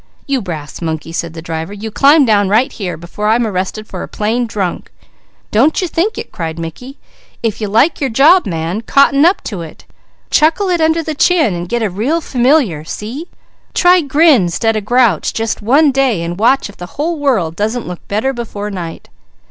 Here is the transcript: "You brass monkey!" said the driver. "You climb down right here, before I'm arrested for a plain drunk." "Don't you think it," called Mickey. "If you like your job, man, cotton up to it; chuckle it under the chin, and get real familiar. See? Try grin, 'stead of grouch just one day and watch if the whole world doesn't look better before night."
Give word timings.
"You 0.25 0.41
brass 0.41 0.81
monkey!" 0.81 1.11
said 1.11 1.33
the 1.35 1.43
driver. 1.43 1.73
"You 1.73 1.91
climb 1.91 2.25
down 2.25 2.49
right 2.49 2.71
here, 2.71 2.97
before 2.97 3.27
I'm 3.27 3.45
arrested 3.45 3.85
for 3.85 4.01
a 4.01 4.07
plain 4.07 4.47
drunk." 4.47 4.91
"Don't 5.51 5.79
you 5.79 5.87
think 5.87 6.17
it," 6.17 6.31
called 6.31 6.57
Mickey. 6.57 6.97
"If 7.43 7.61
you 7.61 7.67
like 7.67 8.01
your 8.01 8.09
job, 8.09 8.47
man, 8.47 8.81
cotton 8.81 9.25
up 9.27 9.43
to 9.43 9.61
it; 9.61 9.85
chuckle 10.31 10.69
it 10.69 10.81
under 10.81 11.03
the 11.03 11.13
chin, 11.13 11.53
and 11.53 11.69
get 11.69 11.83
real 11.91 12.19
familiar. 12.19 12.83
See? 12.83 13.27
Try 13.75 14.01
grin, 14.01 14.49
'stead 14.49 14.75
of 14.75 14.85
grouch 14.85 15.33
just 15.35 15.61
one 15.61 15.91
day 15.91 16.23
and 16.23 16.39
watch 16.39 16.67
if 16.67 16.77
the 16.77 16.87
whole 16.97 17.19
world 17.19 17.55
doesn't 17.55 17.87
look 17.87 18.07
better 18.07 18.33
before 18.33 18.71
night." 18.71 19.07